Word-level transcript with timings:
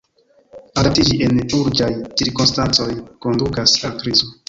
Adaptiĝi 0.83 1.19
en 1.27 1.43
urĝaj 1.59 1.91
cirkonstancoj 2.23 2.91
kondukas 3.27 3.81
al 3.85 3.99
krizo. 4.05 4.37